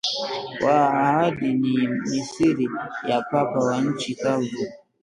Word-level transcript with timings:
Wa 0.61 0.77
ahadi 0.89 1.53
ni 1.53 1.87
mithili 1.87 2.69
ya 3.07 3.21
papa 3.21 3.59
wa 3.59 3.81
nchi 3.81 4.15
kavu 4.15 4.57